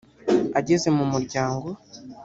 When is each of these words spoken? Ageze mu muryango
Ageze 0.59 0.87
mu 0.97 1.03
muryango 1.11 1.69